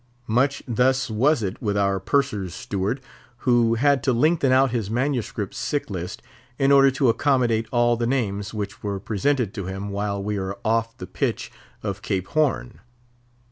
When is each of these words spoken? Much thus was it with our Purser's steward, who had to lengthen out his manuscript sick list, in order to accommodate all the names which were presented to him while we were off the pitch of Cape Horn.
Much 0.25 0.63
thus 0.67 1.11
was 1.11 1.43
it 1.43 1.61
with 1.61 1.77
our 1.77 1.99
Purser's 1.99 2.55
steward, 2.55 3.01
who 3.45 3.75
had 3.75 4.01
to 4.01 4.11
lengthen 4.11 4.51
out 4.51 4.71
his 4.71 4.89
manuscript 4.89 5.53
sick 5.53 5.91
list, 5.91 6.23
in 6.57 6.71
order 6.71 6.89
to 6.89 7.07
accommodate 7.09 7.67
all 7.71 7.95
the 7.95 8.07
names 8.07 8.51
which 8.51 8.81
were 8.81 8.99
presented 8.99 9.53
to 9.53 9.67
him 9.67 9.89
while 9.89 10.17
we 10.23 10.39
were 10.39 10.57
off 10.65 10.97
the 10.97 11.05
pitch 11.05 11.51
of 11.83 12.01
Cape 12.01 12.29
Horn. 12.29 12.79